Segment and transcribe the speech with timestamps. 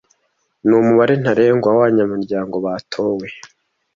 [0.67, 3.27] Numubare ntarengwa w’abanyamuryango batowe